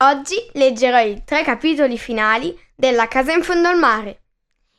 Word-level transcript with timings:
Oggi 0.00 0.36
leggerò 0.52 1.00
i 1.00 1.24
tre 1.24 1.42
capitoli 1.42 1.98
finali 1.98 2.56
della 2.76 3.08
Casa 3.08 3.32
in 3.32 3.42
fondo 3.42 3.66
al 3.66 3.76
mare. 3.76 4.22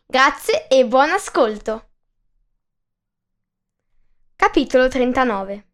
Grazie 0.06 0.70
e 0.70 0.86
buon 0.86 1.10
ascolto! 1.10 1.90
Capitolo 4.38 4.88
39 4.88 5.68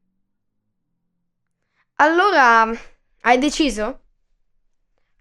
Allora, 1.98 2.72
hai 3.22 3.38
deciso? 3.38 4.06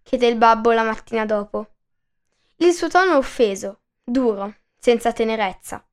chiede 0.03 0.27
il 0.27 0.39
babbo 0.39 0.73
la 0.73 0.85
mattina 0.85 1.27
dopo. 1.27 1.75
Il 2.57 2.73
suo 2.73 2.89
tono 2.89 3.19
offeso, 3.19 3.83
duro, 4.03 4.55
senza 4.79 5.13
tenerezza. 5.13 5.87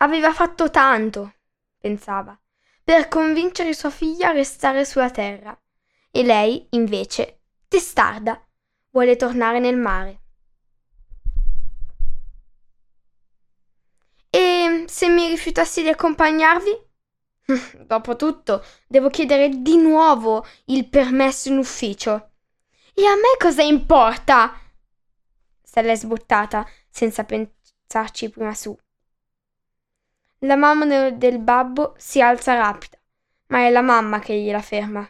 Aveva 0.00 0.34
fatto 0.34 0.68
tanto, 0.68 1.36
pensava, 1.78 2.38
per 2.84 3.08
convincere 3.08 3.72
sua 3.72 3.88
figlia 3.88 4.28
a 4.28 4.32
restare 4.32 4.84
sulla 4.84 5.10
terra, 5.10 5.58
e 6.16 6.22
lei, 6.22 6.66
invece, 6.70 7.40
testarda, 7.68 8.42
vuole 8.90 9.16
tornare 9.16 9.58
nel 9.58 9.76
mare. 9.76 10.20
E 14.30 14.84
se 14.86 15.08
mi 15.08 15.28
rifiutassi 15.28 15.82
di 15.82 15.88
accompagnarvi? 15.88 16.84
Dopotutto, 17.84 18.64
devo 18.86 19.10
chiedere 19.10 19.60
di 19.60 19.76
nuovo 19.76 20.46
il 20.66 20.88
permesso 20.88 21.50
in 21.50 21.58
ufficio. 21.58 22.30
E 22.94 23.04
a 23.04 23.14
me 23.14 23.36
cosa 23.38 23.60
importa? 23.60 24.58
Se 25.62 25.82
l'è 25.82 25.94
sbuttata 25.94 26.66
senza 26.88 27.24
pensarci 27.24 28.30
prima 28.30 28.54
su. 28.54 28.74
La 30.40 30.56
mamma 30.56 31.10
del 31.10 31.38
babbo 31.40 31.94
si 31.98 32.22
alza 32.22 32.54
rapida, 32.54 32.96
ma 33.48 33.66
è 33.66 33.70
la 33.70 33.82
mamma 33.82 34.18
che 34.18 34.34
gliela 34.34 34.62
ferma. 34.62 35.06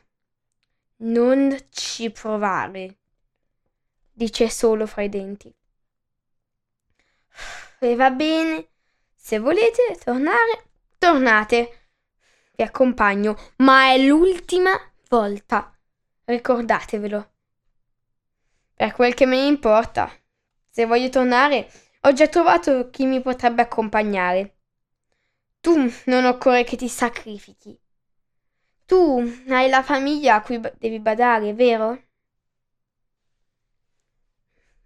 Non 0.99 1.55
ci 1.71 2.11
provare, 2.11 2.97
dice 4.13 4.49
solo 4.49 4.87
fra 4.87 5.03
i 5.03 5.11
denti. 5.11 5.55
E 7.81 7.95
va 7.95 8.11
bene, 8.11 8.69
se 9.15 9.39
volete 9.39 9.99
tornare, 10.03 10.71
tornate. 10.97 11.89
Vi 12.55 12.63
accompagno, 12.63 13.37
ma 13.57 13.93
è 13.93 13.99
l'ultima 13.99 14.73
volta. 15.09 15.77
Ricordatevelo. 16.25 17.31
Per 18.75 18.93
quel 18.93 19.13
che 19.13 19.27
me 19.27 19.37
ne 19.37 19.47
importa. 19.47 20.11
Se 20.71 20.87
voglio 20.87 21.11
tornare, 21.11 21.71
ho 22.01 22.13
già 22.15 22.27
trovato 22.29 22.89
chi 22.89 23.05
mi 23.05 23.21
potrebbe 23.21 23.61
accompagnare. 23.61 24.57
Tu 25.61 25.93
non 26.07 26.25
occorre 26.25 26.65
che 26.65 26.77
ti 26.77 26.89
sacrifichi. 26.89 27.79
Tu 28.87 29.43
hai 29.49 29.69
la 29.69 29.83
famiglia 29.83 30.37
a 30.37 30.43
cui 30.43 30.61
devi 30.79 31.01
badare, 31.01 31.53
vero? 31.55 32.05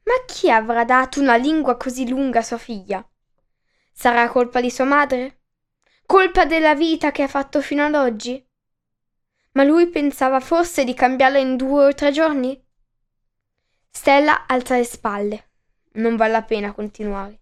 Ma 0.05 0.15
chi 0.27 0.51
avrà 0.51 0.85
dato 0.85 1.21
una 1.21 1.37
lingua 1.37 1.77
così 1.77 2.09
lunga 2.09 2.39
a 2.39 2.43
sua 2.43 2.57
figlia? 2.57 3.07
Sarà 3.93 4.29
colpa 4.31 4.63
di 4.63 4.71
sua 4.71 4.87
madre? 4.87 5.43
Colpa 6.07 6.47
della 6.47 6.75
vita 6.75 7.13
che 7.13 7.23
ha 7.23 7.29
fatto 7.29 7.61
fino 7.61 7.85
ad 7.85 7.95
oggi? 7.95 8.43
Ma 9.53 9.65
lui 9.65 9.89
pensava 9.89 10.41
forse 10.41 10.85
di 10.85 10.95
cambiarla 10.95 11.39
in 11.39 11.57
due 11.57 11.85
o 11.85 11.95
tre 11.95 12.11
giorni? 12.11 12.59
Stella 13.91 14.47
alza 14.47 14.77
le 14.77 14.85
spalle. 14.85 15.51
Non 15.93 16.17
vale 16.17 16.33
la 16.33 16.43
pena 16.43 16.73
continuare. 16.73 17.41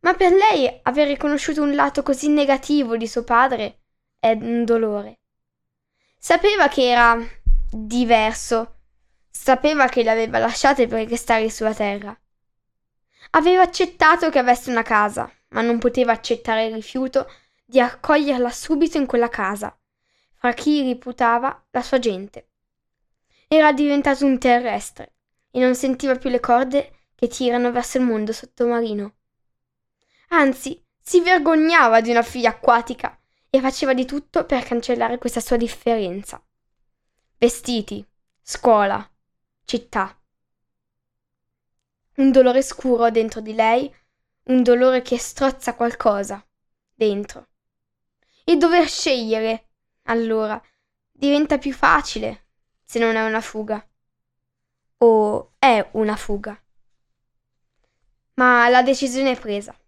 Ma 0.00 0.14
per 0.14 0.32
lei 0.32 0.80
aver 0.82 1.08
riconosciuto 1.08 1.62
un 1.62 1.74
lato 1.74 2.02
così 2.02 2.28
negativo 2.28 2.96
di 2.96 3.06
suo 3.06 3.24
padre 3.24 3.82
è 4.18 4.30
un 4.30 4.64
dolore. 4.64 5.18
Sapeva 6.26 6.68
che 6.68 6.88
era 6.88 7.22
diverso, 7.70 8.76
sapeva 9.28 9.88
che 9.88 10.02
le 10.02 10.10
aveva 10.10 10.38
lasciate 10.38 10.86
per 10.86 11.06
restare 11.06 11.50
sulla 11.50 11.74
terra. 11.74 12.18
Aveva 13.32 13.60
accettato 13.60 14.30
che 14.30 14.38
avesse 14.38 14.70
una 14.70 14.80
casa, 14.80 15.30
ma 15.48 15.60
non 15.60 15.78
poteva 15.78 16.12
accettare 16.12 16.64
il 16.64 16.72
rifiuto 16.72 17.30
di 17.62 17.78
accoglierla 17.78 18.48
subito 18.48 18.96
in 18.96 19.04
quella 19.04 19.28
casa, 19.28 19.78
fra 20.32 20.54
chi 20.54 20.80
riputava 20.80 21.62
la 21.70 21.82
sua 21.82 21.98
gente. 21.98 22.48
Era 23.46 23.74
diventato 23.74 24.24
un 24.24 24.38
terrestre 24.38 25.16
e 25.50 25.60
non 25.60 25.74
sentiva 25.74 26.16
più 26.16 26.30
le 26.30 26.40
corde 26.40 27.08
che 27.14 27.28
tirano 27.28 27.70
verso 27.70 27.98
il 27.98 28.04
mondo 28.04 28.32
sottomarino. 28.32 29.14
Anzi, 30.28 30.82
si 31.02 31.20
vergognava 31.20 32.00
di 32.00 32.08
una 32.08 32.22
figlia 32.22 32.48
acquatica 32.48 33.14
e 33.54 33.60
faceva 33.60 33.94
di 33.94 34.04
tutto 34.04 34.46
per 34.46 34.64
cancellare 34.64 35.16
questa 35.16 35.38
sua 35.38 35.56
differenza. 35.56 36.44
Vestiti, 37.38 38.04
scuola, 38.42 39.08
città. 39.64 40.20
Un 42.16 42.32
dolore 42.32 42.62
scuro 42.62 43.12
dentro 43.12 43.40
di 43.40 43.54
lei, 43.54 43.94
un 44.46 44.64
dolore 44.64 45.02
che 45.02 45.18
strozza 45.18 45.76
qualcosa 45.76 46.44
dentro. 46.92 47.46
E 48.42 48.56
dover 48.56 48.88
scegliere, 48.88 49.68
allora, 50.06 50.60
diventa 51.12 51.56
più 51.56 51.72
facile 51.72 52.46
se 52.82 52.98
non 52.98 53.14
è 53.14 53.24
una 53.24 53.40
fuga 53.40 53.88
o 54.98 55.52
è 55.60 55.90
una 55.92 56.16
fuga. 56.16 56.60
Ma 58.34 58.68
la 58.68 58.82
decisione 58.82 59.30
è 59.30 59.38
presa. 59.38 59.78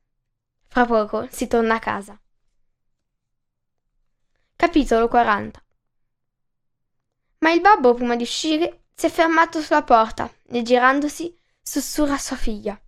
Fra 0.68 0.86
poco 0.86 1.26
si 1.32 1.48
torna 1.48 1.74
a 1.74 1.80
casa. 1.80 2.16
Capitolo 4.56 5.06
40 5.06 5.62
Ma 7.40 7.52
il 7.52 7.60
babbo, 7.60 7.92
prima 7.92 8.16
di 8.16 8.22
uscire, 8.22 8.86
si 8.94 9.04
è 9.04 9.10
fermato 9.10 9.60
sulla 9.60 9.82
porta 9.82 10.32
e 10.46 10.62
girandosi 10.62 11.38
sussurra 11.60 12.14
a 12.14 12.18
sua 12.18 12.36
figlia. 12.36 12.80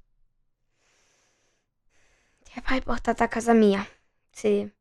Ti 2.42 2.52
avrei 2.54 2.80
portata 2.80 3.24
a 3.24 3.28
casa 3.28 3.52
mia 3.52 3.86
se 4.30 4.76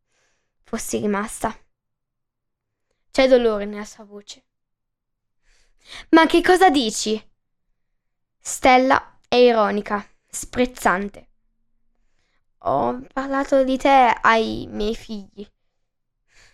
fossi 0.63 0.99
rimasta. 0.99 1.53
C'è 3.11 3.27
dolore 3.27 3.65
nella 3.65 3.83
sua 3.83 4.05
voce. 4.05 4.45
Ma 6.11 6.25
che 6.25 6.41
cosa 6.41 6.69
dici? 6.69 7.21
Stella 8.39 9.19
è 9.27 9.35
ironica, 9.35 10.07
sprezzante. 10.25 11.29
Ho 12.59 13.01
parlato 13.11 13.65
di 13.65 13.77
te 13.77 14.17
ai 14.21 14.67
miei 14.69 14.95
figli. 14.95 15.45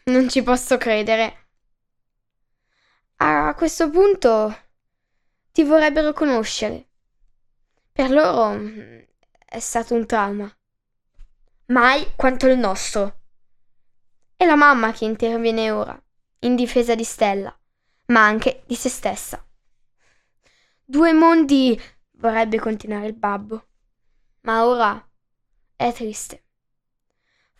Non 0.06 0.30
ci 0.30 0.44
posso 0.44 0.78
credere. 0.78 1.48
A 3.18 3.54
questo 3.56 3.90
punto 3.90 4.56
ti 5.52 5.64
vorrebbero 5.64 6.14
conoscere. 6.14 6.88
Per 7.92 8.10
loro 8.10 8.54
mm, 8.58 9.00
è 9.46 9.60
stato 9.60 9.94
un 9.94 10.06
trauma. 10.06 10.52
Mai 11.68 12.14
quanto 12.16 12.48
il 12.48 12.58
nostro. 12.58 13.20
È 14.36 14.46
la 14.46 14.56
mamma 14.56 14.92
che 14.92 15.06
interviene 15.06 15.72
ora, 15.72 16.02
in 16.40 16.56
difesa 16.56 16.96
di 16.96 17.04
Stella 17.04 17.58
ma 18.08 18.26
anche 18.26 18.64
di 18.66 18.76
se 18.76 18.90
stessa. 18.90 19.46
Due 20.84 21.14
mondi 21.14 21.80
vorrebbe 22.14 22.60
continuare 22.60 23.08
il 23.08 23.16
babbo, 23.16 23.68
ma 24.42 24.66
ora 24.66 25.10
è 25.76 25.94
triste. 25.94 26.44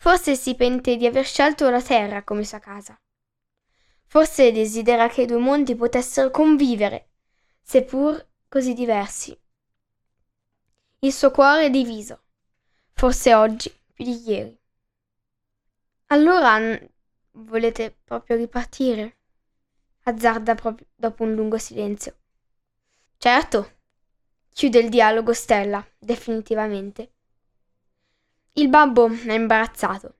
Forse 0.04 0.36
si 0.36 0.54
pente 0.56 0.98
di 0.98 1.06
aver 1.06 1.24
scelto 1.24 1.70
la 1.70 1.82
terra 1.82 2.24
come 2.24 2.44
sua 2.44 2.60
casa. 2.60 3.00
Forse 4.04 4.52
desidera 4.52 5.08
che 5.08 5.22
i 5.22 5.26
due 5.26 5.38
mondi 5.38 5.78
potessero 5.78 6.30
convivere, 6.30 7.12
seppur 7.62 8.28
così 8.50 8.74
diversi. 8.74 9.40
Il 11.00 11.14
suo 11.14 11.32
cuore 11.32 11.68
è 11.68 11.70
diviso, 11.70 12.22
forse 12.92 13.34
oggi 13.34 13.74
più 13.94 14.04
di 14.04 14.22
ieri. 14.30 14.60
Allora 16.08 16.60
volete 17.32 17.96
proprio 18.04 18.36
ripartire? 18.36 19.16
azzarda 20.04 20.54
proprio 20.56 20.86
dopo 20.94 21.24
un 21.24 21.34
lungo 21.34 21.58
silenzio. 21.58 22.18
Certo, 23.18 23.72
chiude 24.52 24.80
il 24.80 24.90
dialogo 24.90 25.32
Stella, 25.32 25.82
definitivamente. 25.98 27.14
Il 28.56 28.70
babbo 28.70 29.08
è 29.08 29.34
imbarazzato. 29.34 30.18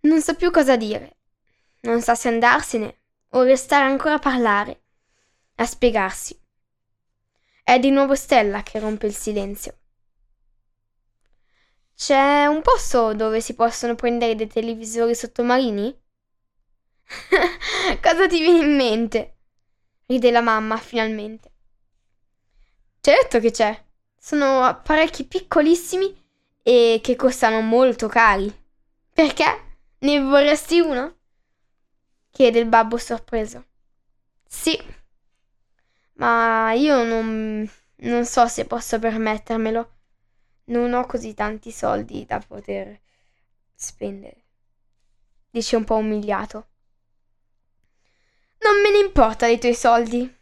Non 0.00 0.20
sa 0.20 0.34
più 0.34 0.50
cosa 0.50 0.76
dire. 0.76 1.18
Non 1.82 2.00
sa 2.00 2.16
se 2.16 2.26
andarsene 2.26 3.02
o 3.30 3.42
restare 3.42 3.84
ancora 3.84 4.14
a 4.14 4.18
parlare, 4.18 4.82
a 5.56 5.64
spiegarsi. 5.64 6.36
È 7.62 7.78
di 7.78 7.90
nuovo 7.90 8.16
Stella 8.16 8.64
che 8.64 8.80
rompe 8.80 9.06
il 9.06 9.14
silenzio. 9.14 9.78
C'è 11.94 12.46
un 12.46 12.60
posto 12.60 13.14
dove 13.14 13.40
si 13.40 13.54
possono 13.54 13.94
prendere 13.94 14.34
dei 14.34 14.48
televisori 14.48 15.14
sottomarini? 15.14 15.96
Cosa 18.02 18.26
ti 18.26 18.40
viene 18.40 18.64
in 18.64 18.74
mente? 18.74 19.36
ride 20.06 20.30
la 20.32 20.40
mamma 20.40 20.76
finalmente. 20.78 21.52
Certo 23.00 23.38
che 23.38 23.52
c'è. 23.52 23.84
Sono 24.18 24.62
apparecchi 24.62 25.24
piccolissimi 25.24 26.26
e 26.62 27.00
che 27.02 27.16
costano 27.16 27.60
molto 27.60 28.08
cari. 28.08 28.52
Perché? 29.12 29.76
Ne 29.98 30.20
vorresti 30.20 30.80
uno? 30.80 31.16
chiede 32.30 32.60
il 32.60 32.66
babbo 32.66 32.98
sorpreso. 32.98 33.64
Sì, 34.46 34.80
ma 36.18 36.72
io 36.72 37.02
non, 37.04 37.68
non 37.96 38.24
so 38.24 38.46
se 38.46 38.64
posso 38.64 38.98
permettermelo. 38.98 39.92
Non 40.66 40.92
ho 40.92 41.06
così 41.06 41.34
tanti 41.34 41.70
soldi 41.70 42.24
da 42.26 42.38
poter 42.38 43.00
spendere. 43.74 44.44
Dice 45.50 45.76
un 45.76 45.84
po' 45.84 45.96
umiliato. 45.96 46.68
Non 48.60 48.80
me 48.82 48.90
ne 48.90 48.98
importa 48.98 49.46
dei 49.46 49.58
tuoi 49.58 49.74
soldi. 49.74 50.36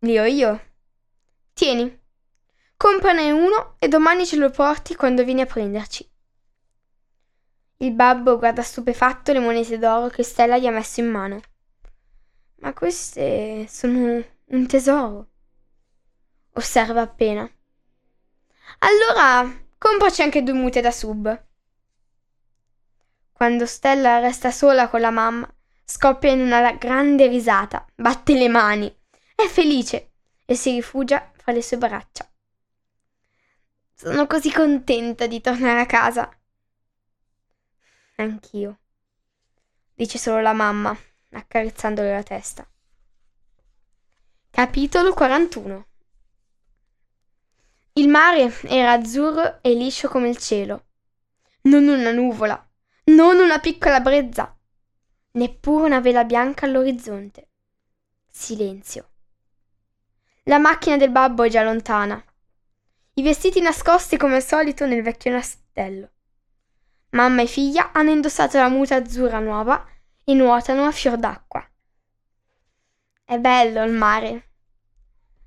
Li 0.00 0.18
ho 0.18 0.24
io. 0.24 0.60
Tieni. 1.52 2.05
Comprane 2.76 3.30
uno 3.32 3.76
e 3.78 3.88
domani 3.88 4.26
ce 4.26 4.36
lo 4.36 4.50
porti 4.50 4.94
quando 4.94 5.24
vieni 5.24 5.40
a 5.40 5.46
prenderci. 5.46 6.08
Il 7.78 7.92
babbo 7.92 8.38
guarda 8.38 8.62
stupefatto 8.62 9.32
le 9.32 9.38
monete 9.38 9.78
d'oro 9.78 10.08
che 10.08 10.22
Stella 10.22 10.58
gli 10.58 10.66
ha 10.66 10.70
messo 10.70 11.00
in 11.00 11.10
mano. 11.10 11.40
Ma 12.56 12.72
queste 12.74 13.66
sono 13.68 14.22
un 14.44 14.66
tesoro. 14.66 15.28
Osserva 16.52 17.00
appena. 17.00 17.48
Allora, 18.80 19.50
compraci 19.78 20.22
anche 20.22 20.42
due 20.42 20.54
mute 20.54 20.80
da 20.80 20.90
sub. 20.90 21.44
Quando 23.32 23.66
Stella 23.66 24.18
resta 24.18 24.50
sola 24.50 24.88
con 24.88 25.00
la 25.00 25.10
mamma, 25.10 25.50
scoppia 25.84 26.30
in 26.30 26.40
una 26.40 26.72
grande 26.72 27.26
risata, 27.26 27.86
batte 27.94 28.34
le 28.34 28.48
mani, 28.48 28.94
è 29.34 29.46
felice 29.46 30.12
e 30.44 30.54
si 30.54 30.72
rifugia 30.72 31.30
fra 31.34 31.52
le 31.52 31.62
sue 31.62 31.78
braccia. 31.78 32.26
Sono 33.98 34.26
così 34.26 34.52
contenta 34.52 35.26
di 35.26 35.40
tornare 35.40 35.80
a 35.80 35.86
casa. 35.86 36.30
Anch'io, 38.16 38.78
dice 39.94 40.18
solo 40.18 40.42
la 40.42 40.52
mamma, 40.52 40.94
accarezzandole 41.30 42.12
la 42.12 42.22
testa. 42.22 42.68
Capitolo 44.50 45.14
41 45.14 45.86
Il 47.94 48.08
mare 48.08 48.52
era 48.64 48.92
azzurro 48.92 49.62
e 49.62 49.72
liscio 49.72 50.08
come 50.08 50.28
il 50.28 50.36
cielo. 50.36 50.88
Non 51.62 51.88
una 51.88 52.12
nuvola, 52.12 52.68
non 53.04 53.38
una 53.38 53.60
piccola 53.60 54.00
brezza, 54.00 54.54
neppure 55.32 55.86
una 55.86 56.00
vela 56.00 56.24
bianca 56.24 56.66
all'orizzonte. 56.66 57.48
Silenzio. 58.28 59.08
La 60.42 60.58
macchina 60.58 60.98
del 60.98 61.10
babbo 61.10 61.44
è 61.44 61.48
già 61.48 61.62
lontana. 61.62 62.22
I 63.18 63.22
vestiti 63.22 63.62
nascosti 63.62 64.18
come 64.18 64.36
al 64.36 64.42
solito 64.42 64.84
nel 64.84 65.02
vecchio 65.02 65.30
nastello. 65.30 66.10
Mamma 67.12 67.40
e 67.40 67.46
figlia 67.46 67.92
hanno 67.92 68.10
indossato 68.10 68.58
la 68.58 68.68
muta 68.68 68.96
azzurra 68.96 69.38
nuova 69.38 69.82
e 70.22 70.34
nuotano 70.34 70.84
a 70.84 70.92
fior 70.92 71.16
d'acqua. 71.16 71.66
È 73.24 73.38
bello 73.38 73.82
il 73.84 73.92
mare, 73.92 74.50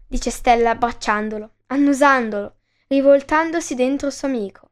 dice 0.08 0.32
Stella 0.32 0.72
abbracciandolo, 0.72 1.58
annusandolo, 1.68 2.62
rivoltandosi 2.88 3.76
dentro 3.76 4.08
il 4.08 4.14
suo 4.14 4.28
amico. 4.28 4.72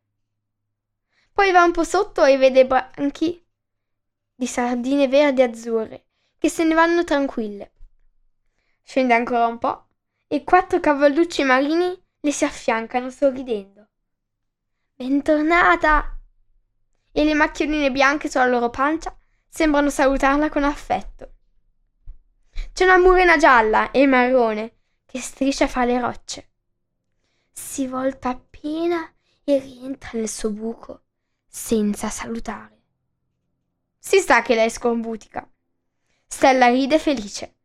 Poi 1.34 1.52
va 1.52 1.62
un 1.62 1.74
po' 1.74 1.84
sotto 1.84 2.26
e 2.26 2.36
vede 2.38 2.66
banchi 2.66 3.48
di 4.34 4.48
sardine 4.48 5.08
verdi 5.08 5.42
e 5.42 5.44
azzurre 5.44 6.06
che 6.40 6.50
se 6.50 6.64
ne 6.64 6.74
vanno 6.74 7.04
tranquille. 7.04 7.74
Scende 8.82 9.14
ancora 9.14 9.46
un 9.46 9.60
po' 9.60 9.86
e 10.26 10.44
quattro 10.44 10.80
cavallucci 10.80 11.44
marini 11.44 12.06
le 12.28 12.34
si 12.34 12.44
affiancano 12.44 13.10
sorridendo. 13.10 13.88
Bentornata! 14.94 16.14
e 17.14 17.24
le 17.24 17.34
macchioline 17.34 17.90
bianche 17.90 18.30
sulla 18.30 18.46
loro 18.46 18.70
pancia 18.70 19.16
sembrano 19.48 19.90
salutarla 19.90 20.50
con 20.50 20.64
affetto. 20.64 21.34
C'è 22.74 22.84
una 22.84 23.00
murena 23.00 23.38
gialla 23.38 23.90
e 23.92 24.06
marrone 24.06 24.76
che 25.06 25.20
striscia 25.20 25.68
fra 25.68 25.86
le 25.86 26.00
rocce. 26.00 26.50
Si 27.52 27.88
volta 27.88 28.30
appena 28.30 29.12
e 29.44 29.58
rientra 29.58 30.12
nel 30.14 30.30
suo 30.30 30.52
buco 30.52 31.04
senza 31.48 32.10
salutare. 32.10 32.82
Si 33.98 34.20
sa 34.20 34.44
che 34.44 34.54
lei 34.54 34.70
scorbutica. 34.70 35.50
Stella 36.28 36.68
ride 36.68 37.00
felice. 37.00 37.57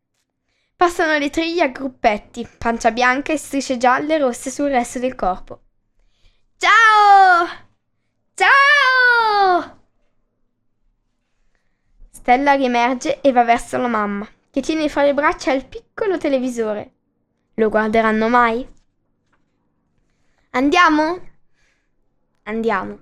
Passano 0.82 1.16
le 1.16 1.30
triglie 1.30 1.62
a 1.62 1.68
gruppetti, 1.68 2.44
pancia 2.58 2.90
bianca 2.90 3.32
e 3.32 3.36
strisce 3.36 3.76
gialle 3.76 4.16
e 4.16 4.18
rosse 4.18 4.50
sul 4.50 4.68
resto 4.68 4.98
del 4.98 5.14
corpo. 5.14 5.60
Ciao! 6.56 7.46
Ciao! 8.34 9.84
Stella 12.10 12.54
riemerge 12.54 13.20
e 13.20 13.30
va 13.30 13.44
verso 13.44 13.76
la 13.76 13.86
mamma, 13.86 14.26
che 14.50 14.60
tiene 14.60 14.88
fra 14.88 15.04
le 15.04 15.14
braccia 15.14 15.52
il 15.52 15.66
piccolo 15.66 16.18
televisore. 16.18 16.94
Lo 17.54 17.68
guarderanno 17.68 18.28
mai? 18.28 18.68
Andiamo? 20.50 21.20
Andiamo. 22.42 23.00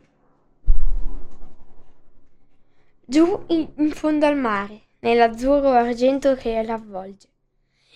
Giù 3.07 3.45
in, 3.49 3.90
fondo 3.93 4.26
al 4.26 4.37
mare, 4.37 4.83
nell'azzurro 4.99 5.71
argento 5.71 6.35
che 6.35 6.62
l'avvolge. 6.62 7.28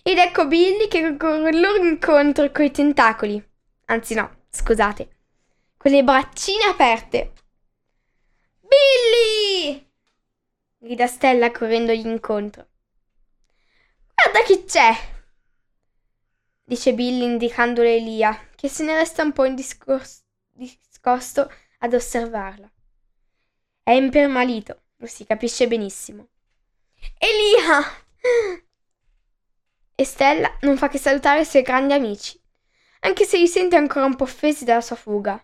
Ed 0.06 0.18
ecco 0.18 0.46
Billy 0.46 0.86
che 0.86 0.98
il 0.98 1.16
loro 1.18 1.82
incontro 1.82 2.50
coi 2.50 2.70
tentacoli. 2.70 3.42
Anzi 3.86 4.12
no, 4.12 4.42
scusate, 4.50 5.08
con 5.78 5.90
le 5.90 6.04
braccine 6.04 6.64
aperte. 6.64 7.32
Billy! 8.60 9.90
grida 10.76 11.06
Stella 11.06 11.50
correndogli 11.50 12.06
incontro. 12.06 12.68
Guarda 14.14 14.42
chi 14.44 14.66
c'è! 14.66 14.94
dice 16.64 16.92
Billy 16.92 17.24
indicandole 17.24 17.96
Elia, 17.96 18.50
che 18.54 18.68
se 18.68 18.84
ne 18.84 18.94
resta 18.94 19.22
un 19.22 19.32
po' 19.32 19.48
discosto 19.48 21.50
ad 21.78 21.94
osservarla. 21.94 22.70
È 23.82 23.92
impermalito, 23.92 24.82
lo 24.96 25.06
si 25.06 25.24
capisce 25.24 25.66
benissimo. 25.66 26.28
Elia! 27.16 27.80
E 29.96 30.04
Stella 30.04 30.50
non 30.62 30.76
fa 30.76 30.88
che 30.88 30.98
salutare 30.98 31.42
i 31.42 31.44
suoi 31.44 31.62
grandi 31.62 31.92
amici, 31.92 32.40
anche 33.00 33.24
se 33.24 33.38
li 33.38 33.46
sente 33.46 33.76
ancora 33.76 34.06
un 34.06 34.16
po' 34.16 34.24
offesi 34.24 34.64
dalla 34.64 34.80
sua 34.80 34.96
fuga. 34.96 35.40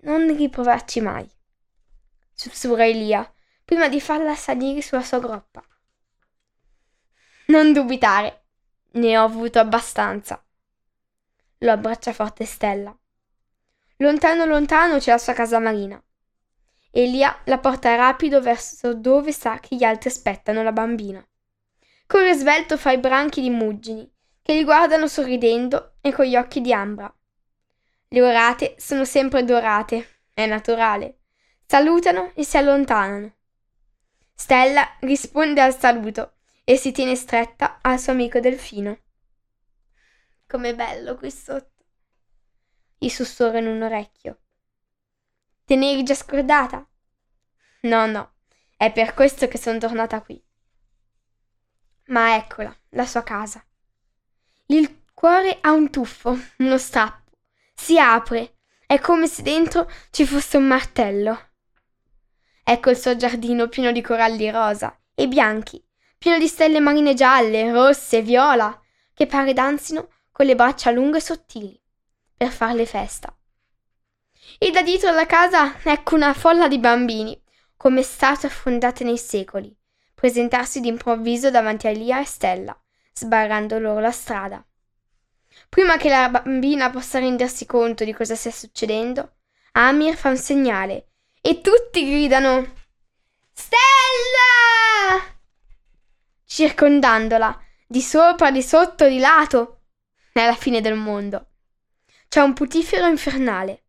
Non 0.00 0.36
riprovarci 0.36 1.00
mai, 1.00 1.26
sussurra 2.32 2.86
Elia, 2.86 3.32
prima 3.64 3.88
di 3.88 4.00
farla 4.00 4.34
salire 4.34 4.82
sulla 4.82 5.02
sua 5.02 5.18
groppa. 5.18 5.64
Non 7.46 7.72
dubitare, 7.72 8.44
ne 8.92 9.16
ho 9.16 9.24
avuto 9.24 9.58
abbastanza. 9.58 10.44
Lo 11.58 11.72
abbraccia 11.72 12.12
forte 12.12 12.44
Stella. 12.44 12.94
Lontano 13.96 14.44
lontano 14.44 14.98
c'è 14.98 15.12
la 15.12 15.18
sua 15.18 15.32
casa 15.32 15.58
marina. 15.58 16.00
Elia 16.90 17.40
la 17.44 17.58
porta 17.58 17.94
rapido 17.94 18.40
verso 18.42 18.94
dove 18.94 19.32
sa 19.32 19.58
che 19.58 19.74
gli 19.74 19.84
altri 19.84 20.10
aspettano 20.10 20.62
la 20.62 20.72
bambina. 20.72 21.26
Corre 22.08 22.32
svelto 22.32 22.78
fra 22.78 22.92
i 22.92 22.98
branchi 22.98 23.42
di 23.42 23.50
muggini, 23.50 24.10
che 24.40 24.54
li 24.54 24.64
guardano 24.64 25.06
sorridendo 25.06 25.96
e 26.00 26.10
con 26.10 26.24
gli 26.24 26.36
occhi 26.36 26.62
di 26.62 26.72
ambra. 26.72 27.14
Le 28.08 28.22
orate 28.22 28.76
sono 28.78 29.04
sempre 29.04 29.44
dorate, 29.44 30.22
è 30.32 30.46
naturale. 30.46 31.18
Salutano 31.66 32.32
e 32.34 32.44
si 32.44 32.56
allontanano. 32.56 33.34
Stella 34.32 34.88
risponde 35.00 35.60
al 35.60 35.78
saluto 35.78 36.36
e 36.64 36.78
si 36.78 36.92
tiene 36.92 37.14
stretta 37.14 37.78
al 37.82 38.00
suo 38.00 38.12
amico 38.12 38.40
delfino. 38.40 38.98
com'è 40.46 40.74
bello 40.74 41.14
qui 41.14 41.30
sotto. 41.30 41.84
Gli 42.96 43.10
sussurro 43.10 43.58
in 43.58 43.66
un 43.66 43.82
orecchio. 43.82 44.40
Te 45.66 45.76
ne 45.76 45.90
eri 45.90 46.04
già 46.04 46.14
scordata? 46.14 46.88
No, 47.82 48.06
no, 48.06 48.32
è 48.78 48.90
per 48.92 49.12
questo 49.12 49.46
che 49.46 49.58
sono 49.58 49.76
tornata 49.76 50.22
qui. 50.22 50.42
Ma 52.08 52.36
eccola, 52.36 52.74
la 52.90 53.06
sua 53.06 53.22
casa. 53.22 53.62
Il 54.66 55.02
cuore 55.12 55.58
ha 55.60 55.72
un 55.72 55.90
tuffo, 55.90 56.38
uno 56.58 56.78
strappo. 56.78 57.32
Si 57.74 57.98
apre. 57.98 58.54
È 58.86 58.98
come 58.98 59.26
se 59.26 59.42
dentro 59.42 59.90
ci 60.10 60.24
fosse 60.24 60.56
un 60.56 60.66
martello. 60.66 61.50
Ecco 62.64 62.90
il 62.90 62.96
suo 62.96 63.16
giardino 63.16 63.68
pieno 63.68 63.92
di 63.92 64.00
coralli 64.00 64.50
rosa 64.50 64.98
e 65.14 65.28
bianchi, 65.28 65.82
pieno 66.16 66.38
di 66.38 66.46
stelle 66.46 66.80
marine 66.80 67.12
gialle, 67.14 67.70
rosse, 67.70 68.22
viola, 68.22 68.78
che 69.12 69.26
pare 69.26 69.52
danzino 69.52 70.08
con 70.32 70.46
le 70.46 70.54
braccia 70.54 70.90
lunghe 70.90 71.18
e 71.18 71.20
sottili 71.20 71.80
per 72.36 72.50
farle 72.50 72.86
festa. 72.86 73.36
E 74.58 74.70
da 74.70 74.82
dietro 74.82 75.10
alla 75.10 75.26
casa 75.26 75.76
ecco 75.82 76.14
una 76.14 76.32
folla 76.32 76.68
di 76.68 76.78
bambini, 76.78 77.38
come 77.76 78.02
statue 78.02 78.48
affondate 78.48 79.04
nei 79.04 79.18
secoli, 79.18 79.77
presentarsi 80.18 80.80
d'improvviso 80.80 81.48
davanti 81.48 81.86
a 81.86 81.92
Lia 81.92 82.20
e 82.20 82.24
Stella, 82.24 82.76
sbarrando 83.12 83.78
loro 83.78 84.00
la 84.00 84.10
strada. 84.10 84.60
Prima 85.68 85.96
che 85.96 86.08
la 86.08 86.28
bambina 86.28 86.90
possa 86.90 87.20
rendersi 87.20 87.66
conto 87.66 88.02
di 88.02 88.12
cosa 88.12 88.34
stia 88.34 88.50
succedendo, 88.50 89.36
Amir 89.74 90.16
fa 90.16 90.30
un 90.30 90.36
segnale 90.36 91.10
e 91.40 91.60
tutti 91.60 92.04
gridano 92.04 92.74
Stella! 93.52 95.36
circondandola, 96.44 97.56
di 97.86 98.02
sopra, 98.02 98.50
di 98.50 98.62
sotto, 98.62 99.06
di 99.06 99.20
lato. 99.20 99.82
È 100.32 100.44
la 100.44 100.56
fine 100.56 100.80
del 100.80 100.96
mondo. 100.96 101.50
C'è 102.28 102.40
un 102.40 102.54
putifero 102.54 103.06
infernale. 103.06 103.84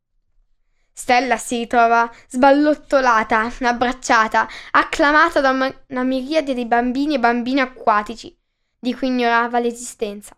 Stella 1.00 1.38
si 1.38 1.60
ritrova 1.60 2.12
sballottolata, 2.28 3.50
abbracciata, 3.62 4.50
acclamata 4.72 5.40
da 5.40 5.52
una, 5.52 6.04
miriade 6.04 6.54
di 6.54 6.66
bambini 6.66 7.16
e 7.16 7.20
bambine 7.20 7.62
acquatici, 7.62 8.38
di 8.78 8.94
cui 8.94 9.08
ignorava 9.08 9.60
l'esistenza. 9.60 10.38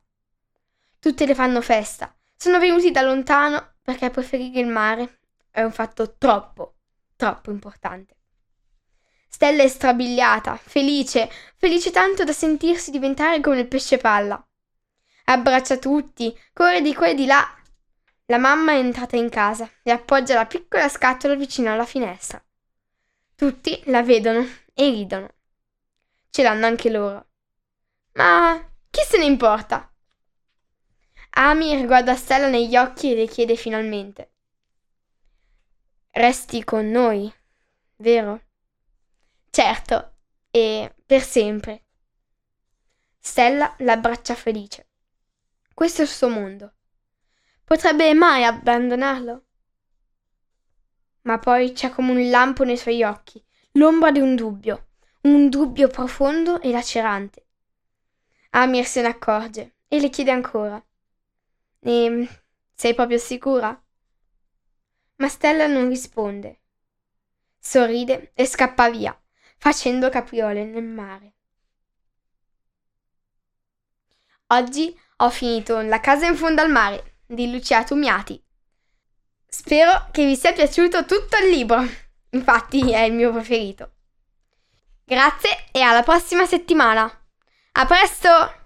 Tutte 1.00 1.26
le 1.26 1.34
fanno 1.34 1.62
festa. 1.62 2.16
Sono 2.38 2.60
venuti 2.60 2.92
da 2.92 3.02
lontano 3.02 3.74
perché 3.82 4.12
preferire 4.12 4.60
il 4.60 4.68
mare 4.68 5.22
è 5.50 5.64
un 5.64 5.72
fatto 5.72 6.16
troppo, 6.20 6.76
troppo 7.16 7.50
importante. 7.50 8.16
Stella 9.28 9.64
è 9.64 9.68
strabiliata, 9.68 10.60
felice, 10.62 11.28
felice 11.58 11.90
tanto 11.90 12.24
da 12.24 12.34
sentirsi 12.34 12.92
diventare 12.92 13.42
come 13.42 13.62
il 13.62 13.68
pesce 13.68 13.98
palla. 13.98 14.40
Abbraccia 15.26 15.78
tutti, 15.78 16.40
corre 16.54 16.82
di 16.82 16.94
qua 16.94 17.08
e 17.08 17.16
di 17.16 17.26
là, 17.26 17.52
la 18.32 18.38
mamma 18.38 18.72
è 18.72 18.78
entrata 18.78 19.18
in 19.18 19.28
casa 19.28 19.70
e 19.84 19.92
appoggia 19.92 20.36
la 20.36 20.46
piccola 20.46 20.88
scatola 20.88 21.36
vicino 21.36 21.70
alla 21.70 21.86
finestra. 21.86 22.42
Tutti 23.36 23.82
la 23.88 24.02
vedono 24.04 24.40
e 24.74 24.90
ridono. 24.90 25.30
Ce 26.30 26.42
l'hanno 26.42 26.66
anche 26.66 26.90
loro. 26.90 27.28
Ma 28.14 28.58
chi 28.90 29.02
se 29.06 29.18
ne 29.18 29.26
importa? 29.26 29.94
Amir 31.32 31.86
guarda 31.86 32.16
Stella 32.16 32.48
negli 32.48 32.78
occhi 32.78 33.12
e 33.12 33.16
le 33.16 33.28
chiede 33.28 33.58
finalmente. 33.58 34.32
Resti 36.12 36.64
con 36.64 36.90
noi, 36.90 37.30
vero? 37.98 38.44
Certo, 39.50 40.14
e 40.52 40.96
per 41.06 41.22
sempre. 41.22 41.84
Stella 43.20 43.76
l'abbraccia 43.80 44.36
felice. 44.36 44.88
Questo 45.74 46.00
è 46.00 46.06
il 46.06 46.10
suo 46.10 46.30
mondo. 46.30 46.76
Potrebbe 47.72 48.14
mai 48.14 48.44
abbandonarlo? 48.44 49.46
Ma 51.22 51.40
poi 51.40 51.72
c'è 51.72 51.90
come 51.90 52.12
un 52.12 52.30
lampo 52.30 52.66
nei 52.66 52.76
suoi 52.76 53.02
occhi, 53.02 53.42
l'ombra 53.76 54.12
di 54.12 54.20
un 54.20 54.36
dubbio, 54.36 54.90
un 55.22 55.48
dubbio 55.48 55.88
profondo 55.88 56.60
e 56.60 56.70
lacerante. 56.70 57.46
Amir 58.50 58.86
se 58.86 59.02
ne 59.02 59.08
accorge 59.08 59.76
e 59.88 60.02
le 60.02 60.10
chiede 60.10 60.32
ancora. 60.32 60.84
E 61.80 62.30
sei 62.74 62.94
proprio 62.94 63.18
sicura? 63.18 63.82
Ma 65.16 65.28
Stella 65.30 65.68
non 65.68 65.88
risponde. 65.88 66.60
Sorride 67.58 68.34
e 68.34 68.48
scappa 68.48 68.90
via, 68.90 69.18
facendo 69.56 70.10
capriole 70.10 70.66
nel 70.66 70.84
mare. 70.84 71.36
Oggi 74.48 74.94
ho 75.16 75.30
finito 75.30 75.80
La 75.80 76.02
casa 76.02 76.26
in 76.26 76.36
fondo 76.36 76.60
al 76.60 76.70
mare 76.70 77.11
di 77.34 77.52
Lucia 77.52 77.84
Tumiati. 77.84 78.42
Spero 79.48 80.08
che 80.12 80.26
vi 80.26 80.36
sia 80.36 80.54
piaciuto 80.54 81.06
tutto 81.06 81.38
il 81.38 81.50
libro, 81.50 81.84
infatti 82.32 82.92
è 82.92 83.02
il 83.02 83.14
mio 83.14 83.32
preferito. 83.32 83.92
Grazie 85.04 85.66
e 85.72 85.82
alla 85.82 86.04
prossima 86.04 86.46
settimana. 86.46 87.04
A 87.74 87.86
presto! 87.86 88.61